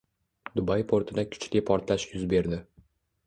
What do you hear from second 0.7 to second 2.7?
portida kuchli portlash yuz berdi